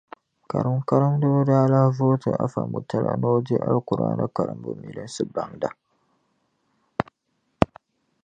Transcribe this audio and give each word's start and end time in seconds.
Karim 0.49 0.79
karimdiba 0.89 1.41
daa 1.49 1.67
lahi 1.73 1.89
vooti 1.97 2.29
Afa 2.45 2.61
Mutala 2.71 3.11
ni 3.19 3.25
o 3.35 3.41
di 3.45 3.55
Alikuraani 3.65 4.25
karimbu 4.35 4.69
milinsi 4.81 5.23
baŋda. 5.33 5.69